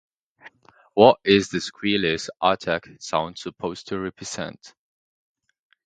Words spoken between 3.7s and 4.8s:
to represent?